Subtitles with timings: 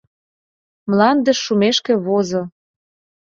[0.89, 2.41] Мландыш шумешке возо.